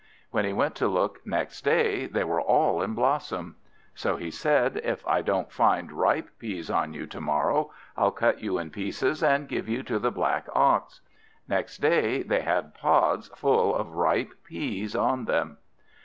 [0.31, 3.57] When he went to look next day they were all in blossom.
[3.93, 8.41] So he said, "If I don't find ripe peas on you to morrow I'll cut
[8.41, 11.01] you in pieces and give you to the black Ox."
[11.47, 15.59] Next day they had pods full of ripe peas on them.